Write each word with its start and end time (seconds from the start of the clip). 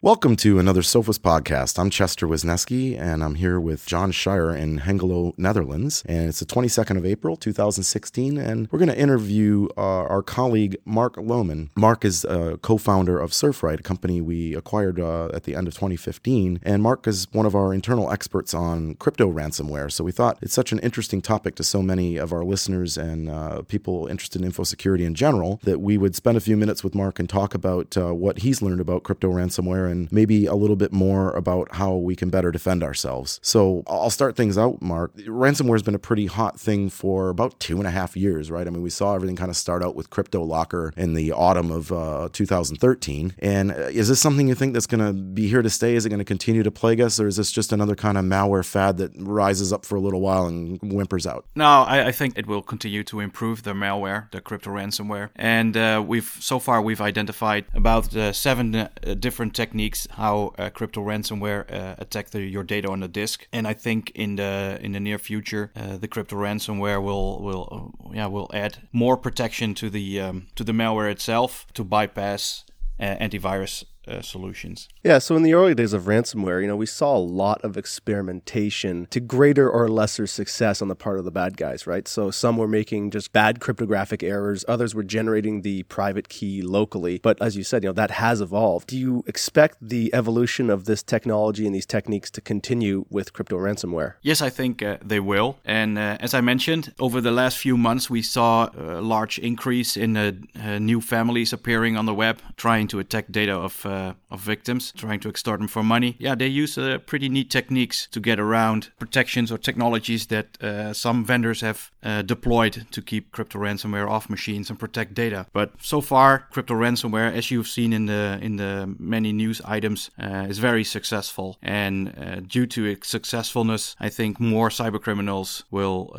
Welcome 0.00 0.36
to 0.36 0.60
another 0.60 0.82
Sophos 0.82 1.18
podcast. 1.18 1.76
I'm 1.76 1.90
Chester 1.90 2.28
Wisniewski, 2.28 2.96
and 2.96 3.24
I'm 3.24 3.34
here 3.34 3.58
with 3.58 3.84
John 3.84 4.12
Shier 4.12 4.54
in 4.56 4.78
Hengelo, 4.78 5.36
Netherlands. 5.36 6.04
And 6.06 6.28
it's 6.28 6.38
the 6.38 6.46
22nd 6.46 6.96
of 6.98 7.04
April, 7.04 7.36
2016, 7.36 8.38
and 8.38 8.68
we're 8.70 8.78
going 8.78 8.90
to 8.90 8.96
interview 8.96 9.66
uh, 9.76 9.80
our 9.80 10.22
colleague 10.22 10.76
Mark 10.84 11.16
Loman. 11.16 11.70
Mark 11.74 12.04
is 12.04 12.24
a 12.26 12.58
co-founder 12.62 13.18
of 13.18 13.32
Surfright, 13.32 13.80
a 13.80 13.82
company 13.82 14.20
we 14.20 14.54
acquired 14.54 15.00
uh, 15.00 15.30
at 15.34 15.42
the 15.42 15.56
end 15.56 15.66
of 15.66 15.74
2015, 15.74 16.60
and 16.62 16.80
Mark 16.80 17.08
is 17.08 17.26
one 17.32 17.44
of 17.44 17.56
our 17.56 17.74
internal 17.74 18.12
experts 18.12 18.54
on 18.54 18.94
crypto 18.94 19.32
ransomware. 19.32 19.90
So 19.90 20.04
we 20.04 20.12
thought 20.12 20.38
it's 20.40 20.54
such 20.54 20.70
an 20.70 20.78
interesting 20.78 21.20
topic 21.20 21.56
to 21.56 21.64
so 21.64 21.82
many 21.82 22.18
of 22.18 22.32
our 22.32 22.44
listeners 22.44 22.96
and 22.96 23.28
uh, 23.28 23.62
people 23.62 24.06
interested 24.06 24.42
in 24.42 24.46
info 24.46 24.62
security 24.62 25.04
in 25.04 25.16
general 25.16 25.58
that 25.64 25.80
we 25.80 25.98
would 25.98 26.14
spend 26.14 26.36
a 26.36 26.40
few 26.40 26.56
minutes 26.56 26.84
with 26.84 26.94
Mark 26.94 27.18
and 27.18 27.28
talk 27.28 27.52
about 27.52 27.96
uh, 27.96 28.14
what 28.14 28.38
he's 28.38 28.62
learned 28.62 28.80
about 28.80 29.02
crypto 29.02 29.32
ransomware 29.32 29.87
and 29.88 30.10
maybe 30.12 30.46
a 30.46 30.54
little 30.54 30.76
bit 30.76 30.92
more 30.92 31.32
about 31.32 31.74
how 31.74 31.94
we 31.94 32.14
can 32.14 32.30
better 32.30 32.50
defend 32.50 32.82
ourselves. 32.82 33.40
So 33.42 33.82
I'll 33.86 34.10
start 34.10 34.36
things 34.36 34.56
out, 34.56 34.80
Mark. 34.80 35.16
Ransomware 35.16 35.74
has 35.74 35.82
been 35.82 35.94
a 35.94 35.98
pretty 35.98 36.26
hot 36.26 36.60
thing 36.60 36.88
for 36.90 37.28
about 37.28 37.58
two 37.60 37.78
and 37.78 37.86
a 37.86 37.90
half 37.90 38.16
years, 38.16 38.50
right? 38.50 38.66
I 38.66 38.70
mean, 38.70 38.82
we 38.82 38.90
saw 38.90 39.14
everything 39.14 39.36
kind 39.36 39.50
of 39.50 39.56
start 39.56 39.82
out 39.82 39.94
with 39.94 40.10
Crypto 40.10 40.42
Locker 40.42 40.92
in 40.96 41.14
the 41.14 41.32
autumn 41.32 41.70
of 41.70 41.92
uh, 41.92 42.28
2013. 42.32 43.34
And 43.38 43.72
uh, 43.72 43.74
is 43.74 44.08
this 44.08 44.20
something 44.20 44.48
you 44.48 44.54
think 44.54 44.72
that's 44.72 44.86
going 44.86 45.04
to 45.04 45.12
be 45.12 45.48
here 45.48 45.62
to 45.62 45.70
stay? 45.70 45.94
Is 45.94 46.06
it 46.06 46.08
going 46.10 46.18
to 46.18 46.24
continue 46.24 46.62
to 46.62 46.70
plague 46.70 47.00
us, 47.00 47.18
or 47.18 47.26
is 47.26 47.36
this 47.36 47.50
just 47.50 47.72
another 47.72 47.94
kind 47.94 48.18
of 48.18 48.24
malware 48.24 48.64
fad 48.64 48.98
that 48.98 49.12
rises 49.16 49.72
up 49.72 49.84
for 49.84 49.96
a 49.96 50.00
little 50.00 50.20
while 50.20 50.46
and 50.46 50.78
whimpers 50.82 51.26
out? 51.26 51.46
No, 51.54 51.64
I, 51.64 52.08
I 52.08 52.12
think 52.12 52.38
it 52.38 52.46
will 52.46 52.62
continue 52.62 53.02
to 53.04 53.20
improve 53.20 53.62
the 53.62 53.72
malware, 53.72 54.30
the 54.30 54.40
crypto 54.40 54.70
ransomware, 54.70 55.30
and 55.36 55.76
uh, 55.76 56.02
we've 56.06 56.36
so 56.40 56.58
far 56.58 56.82
we've 56.82 57.00
identified 57.00 57.64
about 57.74 58.14
uh, 58.14 58.32
seven 58.32 58.74
uh, 58.74 58.88
different 59.18 59.54
techniques 59.54 59.77
how 60.10 60.52
uh, 60.58 60.70
crypto 60.70 61.02
ransomware 61.02 61.72
uh, 61.72 61.94
attack 61.98 62.30
the, 62.30 62.42
your 62.42 62.64
data 62.64 62.88
on 62.90 63.00
the 63.00 63.08
disk. 63.08 63.46
And 63.52 63.66
I 63.66 63.74
think 63.74 64.10
in 64.14 64.36
the 64.36 64.78
in 64.80 64.92
the 64.92 65.00
near 65.00 65.18
future, 65.18 65.70
uh, 65.76 65.96
the 65.96 66.08
crypto 66.08 66.36
ransomware 66.36 67.02
will 67.02 67.40
will 67.42 67.94
uh, 68.04 68.14
yeah 68.14 68.26
will 68.26 68.50
add 68.52 68.88
more 68.92 69.16
protection 69.16 69.74
to 69.74 69.90
the 69.90 70.20
um, 70.20 70.46
to 70.56 70.64
the 70.64 70.72
malware 70.72 71.10
itself 71.10 71.66
to 71.74 71.84
bypass 71.84 72.64
uh, 73.00 73.16
antivirus 73.16 73.84
uh, 74.08 74.22
solutions. 74.22 74.88
Yeah, 75.04 75.18
so 75.18 75.36
in 75.36 75.42
the 75.42 75.54
early 75.54 75.74
days 75.74 75.92
of 75.92 76.04
ransomware, 76.04 76.60
you 76.62 76.68
know, 76.68 76.76
we 76.76 76.86
saw 76.86 77.16
a 77.16 77.18
lot 77.18 77.62
of 77.62 77.76
experimentation 77.76 79.06
to 79.10 79.20
greater 79.20 79.68
or 79.70 79.88
lesser 79.88 80.26
success 80.26 80.80
on 80.82 80.88
the 80.88 80.96
part 80.96 81.18
of 81.18 81.24
the 81.24 81.30
bad 81.30 81.56
guys, 81.56 81.86
right? 81.86 82.06
So 82.08 82.30
some 82.30 82.56
were 82.56 82.68
making 82.68 83.10
just 83.10 83.32
bad 83.32 83.60
cryptographic 83.60 84.22
errors, 84.22 84.64
others 84.66 84.94
were 84.94 85.02
generating 85.02 85.62
the 85.62 85.82
private 85.84 86.28
key 86.28 86.62
locally. 86.62 87.20
But 87.22 87.40
as 87.40 87.56
you 87.56 87.64
said, 87.64 87.82
you 87.82 87.88
know, 87.90 87.94
that 87.94 88.12
has 88.12 88.40
evolved. 88.40 88.88
Do 88.88 88.98
you 88.98 89.24
expect 89.26 89.76
the 89.80 90.12
evolution 90.14 90.70
of 90.70 90.84
this 90.84 91.02
technology 91.02 91.66
and 91.66 91.74
these 91.74 91.86
techniques 91.86 92.30
to 92.32 92.40
continue 92.40 93.04
with 93.10 93.32
crypto 93.32 93.56
ransomware? 93.56 94.14
Yes, 94.22 94.40
I 94.40 94.50
think 94.50 94.82
uh, 94.82 94.98
they 95.04 95.20
will. 95.20 95.58
And 95.64 95.98
uh, 95.98 96.16
as 96.20 96.34
I 96.34 96.40
mentioned, 96.40 96.94
over 96.98 97.20
the 97.20 97.30
last 97.30 97.58
few 97.58 97.76
months, 97.76 98.08
we 98.08 98.22
saw 98.22 98.68
a 98.76 99.00
large 99.00 99.38
increase 99.38 99.96
in 99.96 100.16
uh, 100.16 100.32
uh, 100.60 100.78
new 100.78 101.00
families 101.00 101.52
appearing 101.52 101.96
on 101.96 102.06
the 102.06 102.14
web 102.14 102.40
trying 102.56 102.88
to 102.88 102.98
attack 102.98 103.26
data 103.30 103.52
of 103.52 103.84
uh, 103.98 104.34
of 104.34 104.40
victims, 104.40 104.92
trying 104.96 105.20
to 105.20 105.28
extort 105.28 105.58
them 105.60 105.68
for 105.68 105.82
money. 105.82 106.16
Yeah, 106.18 106.34
they 106.34 106.46
use 106.46 106.78
uh, 106.78 106.98
pretty 107.06 107.28
neat 107.28 107.50
techniques 107.50 108.08
to 108.12 108.20
get 108.20 108.38
around 108.38 108.90
protections 108.98 109.52
or 109.52 109.58
technologies 109.58 110.26
that 110.26 110.46
uh, 110.62 110.92
some 110.92 111.24
vendors 111.24 111.60
have 111.60 111.90
uh, 112.02 112.22
deployed 112.22 112.86
to 112.90 113.02
keep 113.02 113.32
crypto 113.32 113.58
ransomware 113.58 114.08
off 114.08 114.30
machines 114.30 114.70
and 114.70 114.78
protect 114.78 115.14
data. 115.14 115.46
But 115.52 115.72
so 115.80 116.00
far, 116.00 116.46
crypto 116.50 116.74
ransomware, 116.74 117.32
as 117.32 117.50
you've 117.50 117.68
seen 117.68 117.92
in 117.92 118.06
the 118.06 118.38
in 118.42 118.56
the 118.56 118.94
many 118.98 119.32
news 119.32 119.60
items, 119.64 120.10
uh, 120.18 120.46
is 120.48 120.58
very 120.58 120.84
successful. 120.84 121.56
And 121.62 122.08
uh, 122.08 122.40
due 122.40 122.66
to 122.66 122.84
its 122.84 123.08
successfulness, 123.08 123.96
I 124.00 124.10
think 124.10 124.40
more 124.40 124.70
cybercriminals 124.70 125.64
will 125.70 126.12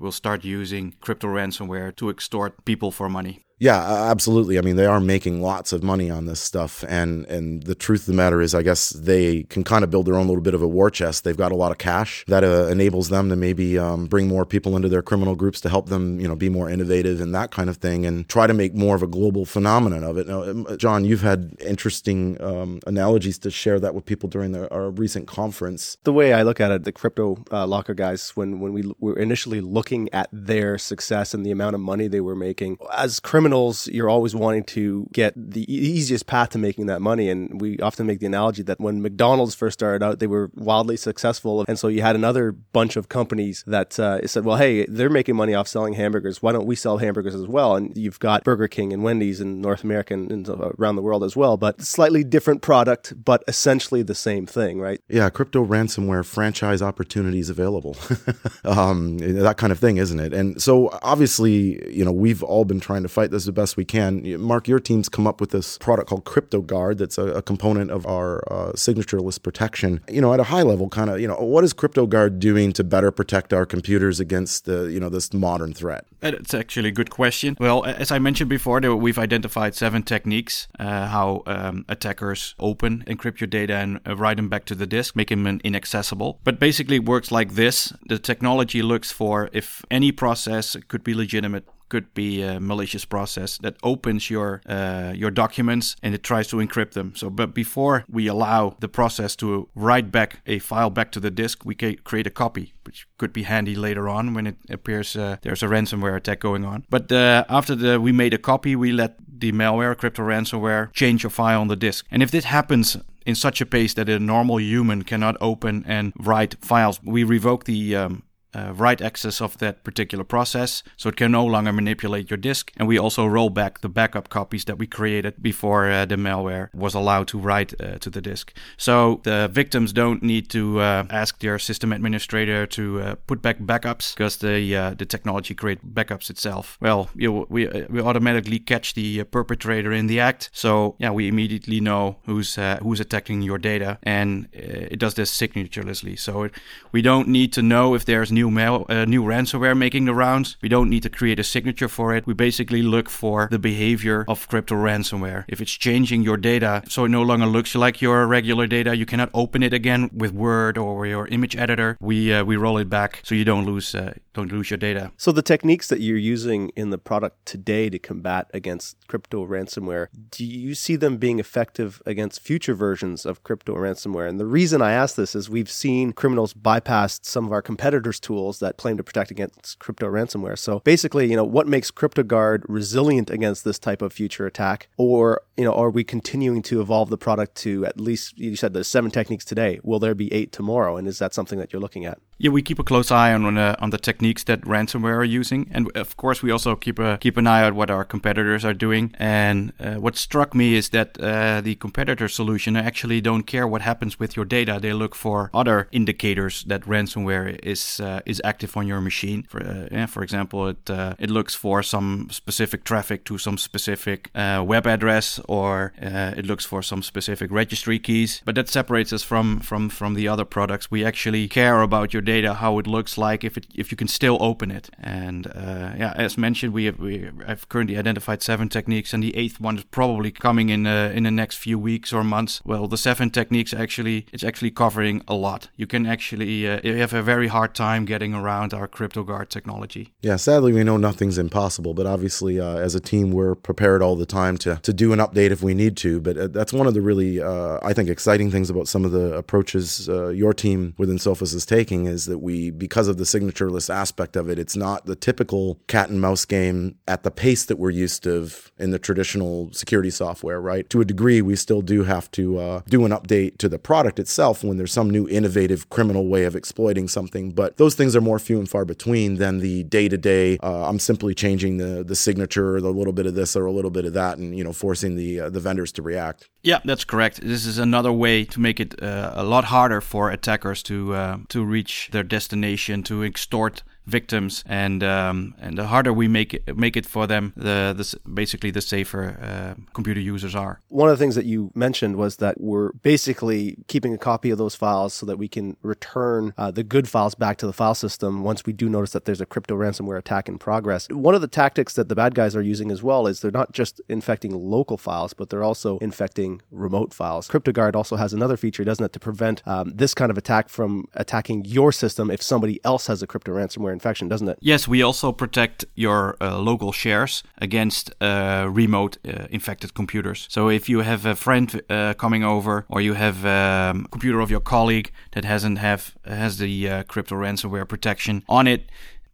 will 0.00 0.12
start 0.12 0.44
using 0.44 0.94
crypto 1.00 1.28
ransomware 1.28 1.94
to 1.96 2.10
extort 2.10 2.64
people 2.64 2.90
for 2.90 3.08
money. 3.08 3.45
Yeah, 3.58 3.80
absolutely. 4.10 4.58
I 4.58 4.60
mean, 4.60 4.76
they 4.76 4.84
are 4.84 5.00
making 5.00 5.40
lots 5.40 5.72
of 5.72 5.82
money 5.82 6.10
on 6.10 6.26
this 6.26 6.40
stuff, 6.40 6.84
and 6.88 7.24
and 7.24 7.62
the 7.62 7.74
truth 7.74 8.00
of 8.00 8.06
the 8.06 8.12
matter 8.12 8.42
is, 8.42 8.54
I 8.54 8.62
guess 8.62 8.90
they 8.90 9.44
can 9.44 9.64
kind 9.64 9.82
of 9.82 9.88
build 9.90 10.06
their 10.06 10.16
own 10.16 10.26
little 10.26 10.42
bit 10.42 10.52
of 10.52 10.60
a 10.60 10.68
war 10.68 10.90
chest. 10.90 11.24
They've 11.24 11.36
got 11.36 11.52
a 11.52 11.56
lot 11.56 11.72
of 11.72 11.78
cash 11.78 12.22
that 12.28 12.44
uh, 12.44 12.66
enables 12.66 13.08
them 13.08 13.30
to 13.30 13.36
maybe 13.36 13.78
um, 13.78 14.06
bring 14.08 14.28
more 14.28 14.44
people 14.44 14.76
into 14.76 14.90
their 14.90 15.00
criminal 15.00 15.34
groups 15.34 15.62
to 15.62 15.70
help 15.70 15.88
them, 15.88 16.20
you 16.20 16.28
know, 16.28 16.36
be 16.36 16.50
more 16.50 16.68
innovative 16.68 17.18
and 17.18 17.34
that 17.34 17.50
kind 17.50 17.70
of 17.70 17.78
thing, 17.78 18.04
and 18.04 18.28
try 18.28 18.46
to 18.46 18.52
make 18.52 18.74
more 18.74 18.94
of 18.94 19.02
a 19.02 19.06
global 19.06 19.46
phenomenon 19.46 20.04
of 20.04 20.18
it. 20.18 20.28
Now, 20.28 20.42
um, 20.42 20.66
John, 20.76 21.06
you've 21.06 21.22
had 21.22 21.56
interesting 21.64 22.38
um, 22.42 22.80
analogies 22.86 23.38
to 23.38 23.50
share 23.50 23.80
that 23.80 23.94
with 23.94 24.04
people 24.04 24.28
during 24.28 24.52
the, 24.52 24.70
our 24.70 24.90
recent 24.90 25.28
conference. 25.28 25.96
The 26.04 26.12
way 26.12 26.34
I 26.34 26.42
look 26.42 26.60
at 26.60 26.72
it, 26.72 26.84
the 26.84 26.92
crypto 26.92 27.42
uh, 27.50 27.66
locker 27.66 27.94
guys, 27.94 28.36
when 28.36 28.60
when 28.60 28.74
we 28.74 28.92
were 28.98 29.18
initially 29.18 29.62
looking 29.62 30.12
at 30.12 30.28
their 30.30 30.76
success 30.76 31.32
and 31.32 31.46
the 31.46 31.50
amount 31.50 31.74
of 31.74 31.80
money 31.80 32.06
they 32.06 32.20
were 32.20 32.36
making 32.36 32.76
as 32.92 33.18
criminals 33.18 33.45
criminals, 33.46 33.86
you're 33.88 34.08
always 34.08 34.34
wanting 34.34 34.64
to 34.64 35.06
get 35.12 35.32
the 35.36 35.72
easiest 35.72 36.26
path 36.26 36.50
to 36.50 36.58
making 36.58 36.86
that 36.86 37.00
money. 37.00 37.30
And 37.30 37.60
we 37.60 37.78
often 37.78 38.04
make 38.04 38.18
the 38.18 38.26
analogy 38.26 38.64
that 38.64 38.80
when 38.80 39.00
McDonald's 39.00 39.54
first 39.54 39.78
started 39.78 40.04
out, 40.04 40.18
they 40.18 40.26
were 40.26 40.50
wildly 40.56 40.96
successful. 40.96 41.64
And 41.68 41.78
so 41.78 41.86
you 41.86 42.02
had 42.02 42.16
another 42.16 42.50
bunch 42.50 42.96
of 42.96 43.08
companies 43.08 43.62
that 43.68 44.00
uh, 44.00 44.26
said, 44.26 44.44
well, 44.44 44.56
hey, 44.56 44.84
they're 44.86 45.08
making 45.08 45.36
money 45.36 45.54
off 45.54 45.68
selling 45.68 45.92
hamburgers. 45.92 46.42
Why 46.42 46.50
don't 46.50 46.66
we 46.66 46.74
sell 46.74 46.98
hamburgers 46.98 47.36
as 47.36 47.46
well? 47.46 47.76
And 47.76 47.96
you've 47.96 48.18
got 48.18 48.42
Burger 48.42 48.66
King 48.66 48.92
and 48.92 49.04
Wendy's 49.04 49.40
in 49.40 49.60
North 49.60 49.84
America 49.84 50.14
and, 50.14 50.48
around 50.48 50.96
the 50.96 51.02
world 51.02 51.22
as 51.22 51.36
well, 51.36 51.56
but 51.56 51.80
slightly 51.82 52.24
different 52.24 52.62
product, 52.62 53.14
but 53.24 53.44
essentially 53.46 54.02
the 54.02 54.14
same 54.16 54.44
thing, 54.44 54.80
right? 54.80 55.00
Yeah, 55.08 55.30
crypto 55.30 55.64
ransomware 55.64 56.24
franchise 56.24 56.82
opportunities 56.82 57.48
available. 57.48 57.96
um, 58.64 59.18
that 59.18 59.56
kind 59.56 59.70
of 59.70 59.78
thing, 59.78 59.98
isn't 59.98 60.18
it? 60.18 60.34
And 60.34 60.60
so 60.60 60.90
obviously, 61.02 61.94
you 61.94 62.04
know, 62.04 62.12
we've 62.12 62.42
all 62.42 62.64
been 62.64 62.80
trying 62.80 63.04
to 63.04 63.08
fight 63.08 63.30
this 63.36 63.44
the 63.44 63.52
best 63.52 63.76
we 63.76 63.84
can. 63.84 64.40
Mark, 64.40 64.66
your 64.66 64.80
team's 64.80 65.08
come 65.08 65.26
up 65.26 65.40
with 65.40 65.50
this 65.50 65.78
product 65.78 66.08
called 66.08 66.24
CryptoGuard 66.24 66.98
that's 66.98 67.18
a, 67.18 67.26
a 67.26 67.42
component 67.42 67.90
of 67.90 68.06
our 68.06 68.42
uh, 68.50 68.72
signatureless 68.72 69.40
protection. 69.40 70.00
You 70.08 70.20
know, 70.20 70.32
at 70.32 70.40
a 70.40 70.44
high 70.44 70.62
level, 70.62 70.88
kind 70.88 71.10
of, 71.10 71.20
you 71.20 71.28
know, 71.28 71.36
what 71.36 71.62
is 71.62 71.74
CryptoGuard 71.74 72.38
doing 72.38 72.72
to 72.72 72.84
better 72.84 73.10
protect 73.10 73.52
our 73.52 73.66
computers 73.66 74.18
against 74.20 74.64
the, 74.64 74.84
you 74.84 74.98
know, 74.98 75.08
this 75.08 75.32
modern 75.32 75.72
threat? 75.74 76.06
It's 76.22 76.54
actually 76.54 76.88
a 76.88 76.92
good 76.92 77.10
question. 77.10 77.56
Well, 77.60 77.84
as 77.84 78.10
I 78.10 78.18
mentioned 78.18 78.50
before, 78.50 78.80
we've 78.96 79.18
identified 79.18 79.74
seven 79.74 80.02
techniques 80.02 80.66
uh, 80.78 81.06
how 81.06 81.42
um, 81.46 81.84
attackers 81.88 82.54
open, 82.58 83.04
encrypt 83.06 83.40
your 83.40 83.46
data, 83.46 83.74
and 83.74 84.00
uh, 84.06 84.16
write 84.16 84.38
them 84.38 84.48
back 84.48 84.64
to 84.66 84.74
the 84.74 84.86
disk, 84.86 85.14
make 85.14 85.28
them 85.28 85.46
inaccessible. 85.62 86.40
But 86.42 86.58
basically, 86.58 86.98
works 86.98 87.30
like 87.30 87.54
this: 87.54 87.92
the 88.06 88.18
technology 88.18 88.82
looks 88.82 89.12
for 89.12 89.50
if 89.52 89.84
any 89.90 90.10
process 90.10 90.76
could 90.88 91.04
be 91.04 91.14
legitimate 91.14 91.64
could 91.88 92.12
be 92.14 92.42
a 92.42 92.60
malicious 92.60 93.04
process 93.04 93.58
that 93.58 93.76
opens 93.82 94.30
your 94.30 94.60
uh, 94.66 95.12
your 95.14 95.30
documents 95.30 95.96
and 96.02 96.14
it 96.14 96.22
tries 96.22 96.48
to 96.48 96.56
encrypt 96.56 96.92
them. 96.92 97.14
So, 97.14 97.30
but 97.30 97.54
before 97.54 98.04
we 98.08 98.26
allow 98.26 98.76
the 98.80 98.88
process 98.88 99.36
to 99.36 99.68
write 99.74 100.10
back 100.10 100.40
a 100.46 100.58
file 100.58 100.90
back 100.90 101.12
to 101.12 101.20
the 101.20 101.30
disk, 101.30 101.64
we 101.64 101.74
create 101.74 102.26
a 102.26 102.30
copy, 102.30 102.74
which 102.84 103.06
could 103.18 103.32
be 103.32 103.44
handy 103.44 103.74
later 103.74 104.08
on 104.08 104.34
when 104.34 104.46
it 104.46 104.56
appears 104.70 105.16
uh, 105.16 105.36
there's 105.42 105.62
a 105.62 105.66
ransomware 105.66 106.16
attack 106.16 106.40
going 106.40 106.64
on. 106.64 106.84
But 106.90 107.10
uh, 107.12 107.44
after 107.48 107.74
the 107.74 108.00
we 108.00 108.12
made 108.12 108.34
a 108.34 108.38
copy, 108.38 108.76
we 108.76 108.92
let 108.92 109.16
the 109.38 109.52
malware, 109.52 109.96
crypto 109.96 110.22
ransomware, 110.22 110.92
change 110.92 111.24
a 111.24 111.30
file 111.30 111.60
on 111.60 111.68
the 111.68 111.76
disk. 111.76 112.06
And 112.10 112.22
if 112.22 112.30
this 112.30 112.44
happens 112.44 112.96
in 113.26 113.34
such 113.34 113.60
a 113.60 113.66
pace 113.66 113.94
that 113.94 114.08
a 114.08 114.18
normal 114.18 114.60
human 114.60 115.02
cannot 115.02 115.36
open 115.40 115.84
and 115.86 116.12
write 116.18 116.56
files, 116.60 117.00
we 117.02 117.24
revoke 117.24 117.64
the 117.64 117.96
um, 117.96 118.22
uh, 118.56 118.72
write 118.72 119.04
access 119.04 119.40
of 119.40 119.58
that 119.58 119.84
particular 119.84 120.24
process, 120.24 120.82
so 120.96 121.08
it 121.08 121.16
can 121.16 121.32
no 121.32 121.44
longer 121.44 121.72
manipulate 121.72 122.30
your 122.30 122.38
disk. 122.38 122.72
And 122.76 122.88
we 122.88 122.98
also 122.98 123.26
roll 123.26 123.50
back 123.50 123.80
the 123.80 123.88
backup 123.88 124.28
copies 124.28 124.64
that 124.64 124.78
we 124.78 124.86
created 124.86 125.34
before 125.42 125.90
uh, 125.90 126.06
the 126.06 126.16
malware 126.16 126.68
was 126.74 126.94
allowed 126.94 127.28
to 127.28 127.38
write 127.38 127.74
uh, 127.80 127.98
to 127.98 128.10
the 128.10 128.20
disk. 128.20 128.52
So 128.76 129.20
the 129.24 129.48
victims 129.52 129.92
don't 129.92 130.22
need 130.22 130.48
to 130.50 130.80
uh, 130.80 131.04
ask 131.10 131.40
their 131.40 131.58
system 131.58 131.92
administrator 131.92 132.66
to 132.66 133.00
uh, 133.00 133.14
put 133.26 133.42
back 133.42 133.58
backups 133.58 134.14
because 134.14 134.38
the 134.38 134.76
uh, 134.76 134.94
the 134.94 135.06
technology 135.06 135.54
creates 135.54 135.82
backups 135.84 136.30
itself. 136.30 136.78
Well, 136.80 137.08
you, 137.14 137.46
we 137.48 137.66
we 137.90 138.00
automatically 138.00 138.58
catch 138.58 138.94
the 138.94 139.24
perpetrator 139.24 139.92
in 139.92 140.06
the 140.06 140.20
act, 140.20 140.50
so 140.52 140.96
yeah, 140.98 141.10
we 141.10 141.28
immediately 141.28 141.80
know 141.80 142.16
who's 142.26 142.58
who's 142.82 143.00
attacking 143.00 143.42
your 143.42 143.58
data, 143.58 143.98
and 144.02 144.48
it 144.52 144.98
does 144.98 145.14
this 145.14 145.30
signaturelessly. 145.30 146.18
So 146.18 146.44
it, 146.44 146.52
we 146.92 147.02
don't 147.02 147.28
need 147.28 147.52
to 147.52 147.62
know 147.62 147.94
if 147.94 148.04
there's 148.04 148.32
new 148.32 148.45
new 148.50 148.84
uh, 148.88 149.04
new 149.04 149.22
ransomware 149.22 149.76
making 149.76 150.04
the 150.04 150.14
rounds. 150.14 150.56
We 150.62 150.68
don't 150.68 150.90
need 150.90 151.02
to 151.02 151.10
create 151.10 151.38
a 151.38 151.44
signature 151.44 151.88
for 151.88 152.14
it. 152.14 152.26
We 152.26 152.34
basically 152.34 152.82
look 152.82 153.08
for 153.08 153.48
the 153.50 153.58
behavior 153.58 154.24
of 154.28 154.48
crypto 154.48 154.74
ransomware. 154.74 155.44
If 155.48 155.60
it's 155.60 155.72
changing 155.72 156.22
your 156.22 156.36
data 156.36 156.82
so 156.88 157.04
it 157.04 157.08
no 157.08 157.22
longer 157.22 157.46
looks 157.46 157.74
like 157.74 158.00
your 158.00 158.26
regular 158.26 158.66
data, 158.66 158.96
you 158.96 159.06
cannot 159.06 159.30
open 159.34 159.62
it 159.62 159.72
again 159.72 160.10
with 160.12 160.32
Word 160.32 160.78
or 160.78 161.06
your 161.06 161.26
image 161.28 161.56
editor. 161.56 161.96
We 162.00 162.32
uh, 162.32 162.44
we 162.44 162.56
roll 162.56 162.78
it 162.78 162.88
back 162.88 163.20
so 163.24 163.34
you 163.34 163.44
don't 163.44 163.66
lose 163.66 163.94
uh, 163.94 164.14
don't 164.36 164.52
lose 164.52 164.70
your 164.70 164.76
data. 164.76 165.10
So 165.16 165.32
the 165.32 165.42
techniques 165.42 165.88
that 165.88 166.00
you're 166.00 166.18
using 166.18 166.68
in 166.76 166.90
the 166.90 166.98
product 166.98 167.46
today 167.46 167.88
to 167.88 167.98
combat 167.98 168.50
against 168.52 168.96
crypto 169.08 169.46
ransomware, 169.46 170.08
do 170.30 170.44
you 170.44 170.74
see 170.74 170.94
them 170.94 171.16
being 171.16 171.38
effective 171.38 172.02
against 172.04 172.40
future 172.40 172.74
versions 172.74 173.24
of 173.24 173.42
crypto 173.42 173.74
ransomware? 173.74 174.28
And 174.28 174.38
the 174.38 174.46
reason 174.46 174.82
I 174.82 174.92
ask 174.92 175.16
this 175.16 175.34
is 175.34 175.48
we've 175.48 175.70
seen 175.70 176.12
criminals 176.12 176.52
bypass 176.52 177.18
some 177.22 177.46
of 177.46 177.52
our 177.52 177.62
competitors' 177.62 178.20
tools 178.20 178.58
that 178.58 178.76
claim 178.76 178.98
to 178.98 179.02
protect 179.02 179.30
against 179.30 179.78
crypto 179.78 180.06
ransomware. 180.06 180.58
So 180.58 180.80
basically, 180.80 181.30
you 181.30 181.36
know, 181.36 181.44
what 181.44 181.66
makes 181.66 181.90
CryptoGuard 181.90 182.64
resilient 182.68 183.30
against 183.30 183.64
this 183.64 183.78
type 183.78 184.02
of 184.02 184.12
future 184.12 184.46
attack? 184.46 184.88
Or, 184.98 185.40
you 185.56 185.64
know, 185.64 185.72
are 185.72 185.90
we 185.90 186.04
continuing 186.04 186.60
to 186.64 186.82
evolve 186.82 187.08
the 187.08 187.18
product 187.18 187.54
to 187.56 187.86
at 187.86 187.98
least 187.98 188.38
you 188.38 188.54
said 188.54 188.74
there's 188.74 188.86
seven 188.86 189.10
techniques 189.10 189.46
today. 189.46 189.80
Will 189.82 189.98
there 189.98 190.14
be 190.14 190.32
eight 190.32 190.52
tomorrow? 190.52 190.98
And 190.98 191.08
is 191.08 191.18
that 191.20 191.32
something 191.32 191.58
that 191.58 191.72
you're 191.72 191.80
looking 191.80 192.04
at? 192.04 192.18
Yeah, 192.38 192.50
we 192.50 192.60
keep 192.60 192.78
a 192.78 192.84
close 192.84 193.10
eye 193.10 193.32
on 193.32 193.56
uh, 193.56 193.76
on 193.78 193.90
the 193.90 193.98
techniques 193.98 194.44
that 194.44 194.60
ransomware 194.60 195.16
are 195.16 195.24
using, 195.24 195.70
and 195.70 195.90
of 195.96 196.18
course 196.18 196.42
we 196.42 196.50
also 196.50 196.76
keep 196.76 196.98
a 196.98 197.16
keep 197.18 197.38
an 197.38 197.46
eye 197.46 197.62
on 197.62 197.74
what 197.74 197.90
our 197.90 198.04
competitors 198.04 198.62
are 198.62 198.74
doing. 198.74 199.14
And 199.18 199.72
uh, 199.80 199.94
what 199.94 200.16
struck 200.16 200.54
me 200.54 200.74
is 200.74 200.90
that 200.90 201.18
uh, 201.18 201.62
the 201.62 201.76
competitor 201.76 202.28
solution 202.28 202.76
actually 202.76 203.22
don't 203.22 203.44
care 203.44 203.66
what 203.66 203.80
happens 203.80 204.18
with 204.18 204.36
your 204.36 204.44
data. 204.44 204.78
They 204.78 204.92
look 204.92 205.14
for 205.14 205.50
other 205.54 205.88
indicators 205.92 206.64
that 206.64 206.82
ransomware 206.82 207.58
is 207.62 208.00
uh, 208.00 208.20
is 208.26 208.42
active 208.44 208.76
on 208.76 208.86
your 208.86 209.00
machine. 209.00 209.44
For 209.44 209.62
uh, 209.62 209.88
yeah, 209.90 210.04
for 210.06 210.22
example, 210.22 210.68
it 210.68 210.90
uh, 210.90 211.14
it 211.18 211.30
looks 211.30 211.54
for 211.54 211.82
some 211.82 212.28
specific 212.30 212.84
traffic 212.84 213.24
to 213.24 213.38
some 213.38 213.56
specific 213.56 214.30
web 214.34 214.86
address, 214.86 215.40
or 215.48 215.94
it 215.96 216.44
looks 216.44 216.66
for 216.66 216.82
some 216.82 217.02
specific 217.02 217.50
registry 217.50 217.98
keys. 217.98 218.42
But 218.44 218.56
that 218.56 218.68
separates 218.68 219.14
us 219.14 219.22
from 219.22 219.60
from 219.60 219.88
from 219.88 220.14
the 220.14 220.28
other 220.28 220.44
products. 220.44 220.90
We 220.90 221.02
actually 221.02 221.48
care 221.48 221.80
about 221.80 222.12
your 222.12 222.25
data, 222.26 222.54
how 222.54 222.78
it 222.78 222.86
looks 222.86 223.16
like, 223.16 223.44
if 223.44 223.56
it 223.56 223.66
if 223.74 223.90
you 223.90 223.96
can 223.96 224.08
still 224.08 224.36
open 224.40 224.70
it. 224.70 224.90
And 224.98 225.46
uh, 225.46 225.94
yeah, 225.96 226.12
as 226.16 226.36
mentioned, 226.36 226.74
we 226.74 226.84
have 226.84 226.98
we 226.98 227.30
have 227.46 227.68
currently 227.68 227.96
identified 227.96 228.42
seven 228.42 228.68
techniques, 228.68 229.14
and 229.14 229.22
the 229.22 229.34
eighth 229.36 229.60
one 229.60 229.78
is 229.78 229.84
probably 229.84 230.30
coming 230.30 230.68
in 230.68 230.86
uh, 230.86 231.12
in 231.14 231.22
the 231.22 231.30
next 231.30 231.56
few 231.56 231.78
weeks 231.78 232.12
or 232.12 232.24
months. 232.24 232.60
Well, 232.64 232.88
the 232.88 232.98
seven 232.98 233.30
techniques 233.30 233.72
actually 233.72 234.26
it's 234.32 234.44
actually 234.44 234.72
covering 234.72 235.22
a 235.28 235.34
lot. 235.34 235.68
You 235.76 235.86
can 235.86 236.06
actually 236.06 236.68
uh, 236.68 236.80
you 236.84 236.96
have 236.96 237.14
a 237.14 237.22
very 237.22 237.48
hard 237.48 237.74
time 237.74 238.04
getting 238.04 238.34
around 238.34 238.74
our 238.74 238.88
CryptoGuard 238.88 239.48
technology. 239.48 240.12
Yeah, 240.20 240.36
sadly 240.36 240.72
we 240.72 240.84
know 240.84 240.96
nothing's 240.96 241.38
impossible, 241.38 241.94
but 241.94 242.06
obviously 242.06 242.60
uh, 242.60 242.76
as 242.76 242.94
a 242.94 243.00
team 243.00 243.30
we're 243.30 243.54
prepared 243.54 244.02
all 244.02 244.16
the 244.16 244.26
time 244.26 244.56
to 244.58 244.80
to 244.82 244.92
do 244.92 245.12
an 245.12 245.20
update 245.20 245.50
if 245.50 245.62
we 245.62 245.74
need 245.74 245.96
to. 245.98 246.20
But 246.20 246.36
uh, 246.36 246.46
that's 246.48 246.72
one 246.72 246.86
of 246.86 246.94
the 246.94 247.00
really 247.00 247.40
uh, 247.40 247.78
I 247.82 247.92
think 247.92 248.08
exciting 248.08 248.50
things 248.50 248.70
about 248.70 248.88
some 248.88 249.04
of 249.04 249.12
the 249.12 249.26
approaches 249.34 250.08
your 250.42 250.52
team 250.54 250.94
within 250.98 251.18
Sophos 251.18 251.54
is 251.54 251.66
taking 251.66 252.06
is 252.06 252.15
that 252.24 252.38
we, 252.38 252.70
because 252.70 253.06
of 253.06 253.18
the 253.18 253.24
signatureless 253.24 253.92
aspect 253.94 254.34
of 254.34 254.48
it, 254.48 254.58
it's 254.58 254.74
not 254.74 255.04
the 255.04 255.14
typical 255.14 255.78
cat 255.86 256.08
and 256.08 256.20
mouse 256.20 256.46
game 256.46 256.96
at 257.06 257.22
the 257.22 257.30
pace 257.30 257.66
that 257.66 257.78
we're 257.78 257.90
used 257.90 258.22
to 258.22 258.48
in 258.78 258.90
the 258.90 258.98
traditional 258.98 259.70
security 259.72 260.10
software, 260.10 260.60
right? 260.60 260.88
To 260.90 261.02
a 261.02 261.04
degree, 261.04 261.42
we 261.42 261.54
still 261.56 261.82
do 261.82 262.04
have 262.04 262.30
to 262.32 262.58
uh, 262.58 262.80
do 262.88 263.04
an 263.04 263.12
update 263.12 263.58
to 263.58 263.68
the 263.68 263.78
product 263.78 264.18
itself 264.18 264.64
when 264.64 264.78
there's 264.78 264.92
some 264.92 265.10
new 265.10 265.28
innovative 265.28 265.90
criminal 265.90 266.28
way 266.28 266.44
of 266.44 266.56
exploiting 266.56 267.08
something. 267.08 267.50
But 267.50 267.76
those 267.76 267.94
things 267.94 268.16
are 268.16 268.20
more 268.20 268.38
few 268.38 268.58
and 268.58 268.68
far 268.68 268.84
between 268.84 269.36
than 269.36 269.58
the 269.58 269.84
day 269.84 270.08
to 270.08 270.16
day. 270.16 270.58
I'm 270.62 270.98
simply 270.98 271.34
changing 271.34 271.76
the 271.76 272.02
the 272.02 272.16
signature, 272.16 272.76
a 272.76 272.80
little 272.80 273.12
bit 273.12 273.26
of 273.26 273.34
this 273.34 273.56
or 273.56 273.66
a 273.66 273.72
little 273.72 273.90
bit 273.90 274.04
of 274.04 274.12
that, 274.14 274.38
and 274.38 274.56
you 274.56 274.64
know, 274.64 274.72
forcing 274.72 275.16
the 275.16 275.40
uh, 275.40 275.50
the 275.50 275.60
vendors 275.60 275.92
to 275.92 276.02
react. 276.02 276.48
Yeah, 276.66 276.80
that's 276.84 277.04
correct. 277.04 277.40
This 277.42 277.64
is 277.64 277.78
another 277.78 278.10
way 278.10 278.44
to 278.44 278.58
make 278.58 278.80
it 278.80 279.00
uh, 279.00 279.30
a 279.36 279.44
lot 279.44 279.66
harder 279.66 280.00
for 280.00 280.32
attackers 280.32 280.82
to 280.82 281.14
uh, 281.14 281.38
to 281.50 281.64
reach 281.64 282.08
their 282.10 282.24
destination, 282.24 283.04
to 283.04 283.22
extort 283.22 283.84
victims, 284.06 284.64
and 284.66 285.02
um, 285.02 285.54
and 285.58 285.76
the 285.76 285.86
harder 285.86 286.12
we 286.12 286.28
make 286.28 286.54
it 286.54 286.76
make 286.76 286.96
it 286.96 287.06
for 287.06 287.26
them, 287.26 287.52
the, 287.56 287.94
the 287.96 288.30
basically 288.30 288.70
the 288.70 288.80
safer 288.80 289.36
uh, 289.40 289.80
computer 289.92 290.20
users 290.20 290.54
are. 290.54 290.80
One 290.88 291.08
of 291.08 291.18
the 291.18 291.22
things 291.22 291.34
that 291.34 291.44
you 291.44 291.70
mentioned 291.74 292.16
was 292.16 292.36
that 292.36 292.60
we're 292.60 292.92
basically 292.92 293.76
keeping 293.88 294.14
a 294.14 294.18
copy 294.18 294.50
of 294.50 294.58
those 294.58 294.74
files 294.74 295.12
so 295.14 295.26
that 295.26 295.38
we 295.38 295.48
can 295.48 295.76
return 295.82 296.54
uh, 296.56 296.70
the 296.70 296.84
good 296.84 297.08
files 297.08 297.34
back 297.34 297.56
to 297.58 297.66
the 297.66 297.72
file 297.72 297.94
system 297.94 298.42
once 298.42 298.64
we 298.64 298.72
do 298.72 298.88
notice 298.88 299.10
that 299.10 299.24
there's 299.24 299.40
a 299.40 299.46
crypto 299.46 299.76
ransomware 299.76 300.18
attack 300.18 300.48
in 300.48 300.58
progress. 300.58 301.08
One 301.10 301.34
of 301.34 301.40
the 301.40 301.48
tactics 301.48 301.94
that 301.94 302.08
the 302.08 302.14
bad 302.14 302.34
guys 302.34 302.54
are 302.54 302.62
using 302.62 302.90
as 302.90 303.02
well 303.02 303.26
is 303.26 303.40
they're 303.40 303.50
not 303.50 303.72
just 303.72 304.00
infecting 304.08 304.52
local 304.52 304.96
files, 304.96 305.34
but 305.34 305.50
they're 305.50 305.64
also 305.64 305.98
infecting 305.98 306.62
remote 306.70 307.12
files. 307.12 307.48
CryptoGuard 307.48 307.94
also 307.94 308.16
has 308.16 308.32
another 308.32 308.56
feature, 308.56 308.84
doesn't 308.84 309.04
it, 309.04 309.12
to 309.12 309.20
prevent 309.20 309.62
um, 309.66 309.92
this 309.94 310.14
kind 310.14 310.30
of 310.30 310.38
attack 310.38 310.68
from 310.68 311.08
attacking 311.14 311.64
your 311.64 311.92
system 311.92 312.30
if 312.30 312.42
somebody 312.42 312.80
else 312.84 313.06
has 313.06 313.22
a 313.22 313.26
crypto 313.26 313.52
ransomware 313.52 313.95
infection, 313.98 314.28
doesn't 314.28 314.48
it? 314.48 314.56
Yes, 314.60 314.88
we 314.88 314.98
also 315.08 315.32
protect 315.32 315.84
your 315.94 316.36
uh, 316.40 316.58
local 316.70 316.92
shares 316.92 317.42
against 317.66 318.04
uh, 318.20 318.66
remote 318.82 319.18
uh, 319.24 319.46
infected 319.50 319.90
computers. 319.94 320.46
So 320.50 320.70
if 320.70 320.88
you 320.88 320.98
have 321.02 321.22
a 321.26 321.34
friend 321.34 321.68
uh, 321.90 322.14
coming 322.24 322.44
over, 322.44 322.84
or 322.88 323.00
you 323.00 323.14
have 323.14 323.38
a 323.44 323.90
um, 323.90 324.06
computer 324.10 324.40
of 324.40 324.50
your 324.50 324.62
colleague 324.62 325.08
that 325.32 325.44
hasn't 325.44 325.78
have 325.78 326.02
has 326.24 326.56
the 326.58 326.88
uh, 326.88 327.02
crypto 327.12 327.34
ransomware 327.36 327.86
protection 327.86 328.42
on 328.48 328.66
it, 328.66 328.82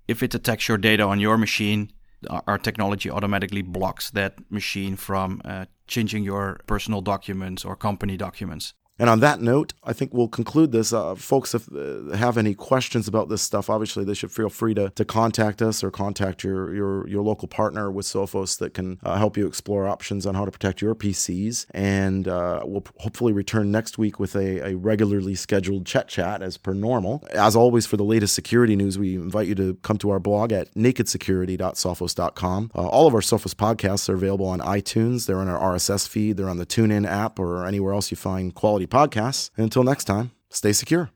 if 0.08 0.22
it 0.22 0.34
attacks 0.34 0.68
your 0.68 0.78
data 0.78 1.02
on 1.02 1.20
your 1.20 1.38
machine, 1.38 1.90
our 2.46 2.58
technology 2.58 3.10
automatically 3.10 3.62
blocks 3.62 4.10
that 4.10 4.34
machine 4.50 4.96
from 4.96 5.40
uh, 5.44 5.64
changing 5.86 6.24
your 6.24 6.60
personal 6.66 7.00
documents 7.00 7.64
or 7.64 7.76
company 7.76 8.16
documents. 8.16 8.74
And 8.98 9.08
on 9.08 9.20
that 9.20 9.40
note, 9.40 9.72
I 9.82 9.92
think 9.92 10.12
we'll 10.12 10.28
conclude 10.28 10.70
this. 10.70 10.92
Uh, 10.92 11.14
folks, 11.14 11.54
if 11.54 11.68
uh, 11.72 12.14
have 12.16 12.36
any 12.36 12.54
questions 12.54 13.08
about 13.08 13.28
this 13.28 13.42
stuff, 13.42 13.70
obviously 13.70 14.04
they 14.04 14.14
should 14.14 14.30
feel 14.30 14.48
free 14.48 14.74
to, 14.74 14.90
to 14.90 15.04
contact 15.04 15.62
us 15.62 15.82
or 15.82 15.90
contact 15.90 16.44
your, 16.44 16.74
your, 16.74 17.08
your 17.08 17.22
local 17.22 17.48
partner 17.48 17.90
with 17.90 18.06
Sophos 18.06 18.58
that 18.58 18.74
can 18.74 18.98
uh, 19.02 19.16
help 19.16 19.36
you 19.36 19.46
explore 19.46 19.88
options 19.88 20.26
on 20.26 20.34
how 20.34 20.44
to 20.44 20.50
protect 20.50 20.82
your 20.82 20.94
PCs. 20.94 21.66
And 21.72 22.28
uh, 22.28 22.60
we'll 22.64 22.84
hopefully 22.98 23.32
return 23.32 23.70
next 23.72 23.96
week 23.96 24.20
with 24.20 24.36
a, 24.36 24.60
a 24.60 24.76
regularly 24.76 25.34
scheduled 25.34 25.86
chat 25.86 26.08
chat 26.08 26.42
as 26.42 26.58
per 26.58 26.74
normal. 26.74 27.24
As 27.30 27.56
always, 27.56 27.86
for 27.86 27.96
the 27.96 28.04
latest 28.04 28.34
security 28.34 28.76
news, 28.76 28.98
we 28.98 29.14
invite 29.14 29.48
you 29.48 29.54
to 29.54 29.74
come 29.82 29.96
to 29.98 30.10
our 30.10 30.20
blog 30.20 30.52
at 30.52 30.72
nakedsecurity.sophos.com. 30.74 32.70
Uh, 32.74 32.86
all 32.88 33.06
of 33.06 33.14
our 33.14 33.20
Sophos 33.20 33.54
podcasts 33.54 34.08
are 34.08 34.14
available 34.14 34.46
on 34.46 34.60
iTunes. 34.60 35.26
They're 35.26 35.38
on 35.38 35.48
our 35.48 35.74
RSS 35.74 36.06
feed. 36.06 36.36
They're 36.36 36.48
on 36.48 36.58
the 36.58 36.66
TuneIn 36.66 37.06
app 37.08 37.38
or 37.38 37.66
anywhere 37.66 37.94
else 37.94 38.10
you 38.10 38.16
find 38.16 38.54
quality 38.86 39.18
podcasts. 39.18 39.50
And 39.56 39.64
until 39.64 39.84
next 39.84 40.04
time, 40.04 40.32
stay 40.50 40.72
secure. 40.72 41.10